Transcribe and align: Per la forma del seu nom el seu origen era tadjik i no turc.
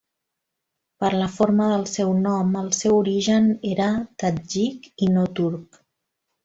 Per 1.03 1.11
la 1.19 1.27
forma 1.33 1.67
del 1.73 1.85
seu 1.91 2.15
nom 2.23 2.57
el 2.63 2.73
seu 2.79 2.97
origen 3.05 3.53
era 3.75 3.93
tadjik 4.25 4.93
i 5.09 5.15
no 5.17 5.31
turc. 5.43 5.83